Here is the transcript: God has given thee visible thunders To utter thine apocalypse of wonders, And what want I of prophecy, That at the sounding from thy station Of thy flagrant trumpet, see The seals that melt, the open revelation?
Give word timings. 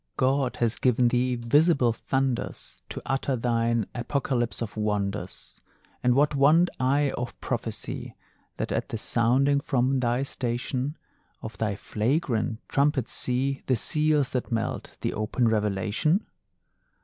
God 0.17 0.55
has 0.55 0.79
given 0.79 1.09
thee 1.09 1.35
visible 1.35 1.93
thunders 1.93 2.79
To 2.89 3.03
utter 3.05 3.35
thine 3.35 3.85
apocalypse 3.93 4.59
of 4.59 4.75
wonders, 4.75 5.59
And 6.03 6.15
what 6.15 6.33
want 6.33 6.71
I 6.79 7.11
of 7.11 7.39
prophecy, 7.39 8.15
That 8.57 8.71
at 8.71 8.89
the 8.89 8.97
sounding 8.97 9.59
from 9.59 9.99
thy 9.99 10.23
station 10.23 10.97
Of 11.43 11.59
thy 11.59 11.75
flagrant 11.75 12.67
trumpet, 12.67 13.09
see 13.09 13.61
The 13.67 13.75
seals 13.75 14.31
that 14.31 14.51
melt, 14.51 14.95
the 15.01 15.13
open 15.13 15.47
revelation? 15.47 16.25